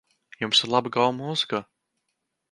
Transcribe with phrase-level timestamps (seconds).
[0.43, 1.59] Jums ir laba gaume mūzikā.